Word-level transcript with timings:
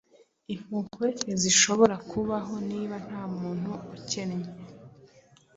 Impuhwe 0.53 1.07
ntizishobora 1.23 1.95
kubaho, 2.09 2.53
Niba 2.69 2.95
nta 3.07 3.21
muntu 3.37 3.71
ukennye, 3.95 4.49